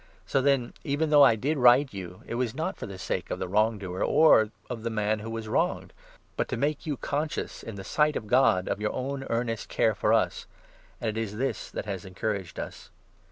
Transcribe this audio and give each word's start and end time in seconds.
So, 0.25 0.41
then, 0.41 0.73
even 0.83 1.09
12 1.09 1.09
though 1.11 1.23
I 1.23 1.35
did 1.35 1.57
write 1.59 1.91
to 1.91 1.97
you, 1.97 2.23
it 2.25 2.33
was 2.33 2.55
not 2.55 2.75
for 2.75 2.87
the 2.87 2.97
sake 2.97 3.29
of 3.29 3.37
the 3.37 3.47
wrong 3.47 3.77
doer, 3.77 4.03
or 4.03 4.49
of 4.67 4.81
the 4.81 4.89
man 4.89 5.19
who 5.19 5.29
was 5.29 5.47
wronged, 5.47 5.93
but 6.35 6.47
to 6.47 6.57
make 6.57 6.87
you 6.87 6.97
conscious, 6.97 7.61
in 7.61 7.75
the 7.75 7.83
sight 7.83 8.15
of 8.15 8.25
God, 8.25 8.67
of 8.67 8.81
your 8.81 8.93
own 8.93 9.27
earnest 9.29 9.69
care 9.69 9.93
for 9.93 10.11
us. 10.11 10.47
And 10.99 11.07
it 11.07 11.21
is 11.21 11.37
this 11.37 11.69
that 11.69 11.85
has 11.85 12.03
encouraged 12.03 12.59
us. 12.59 12.89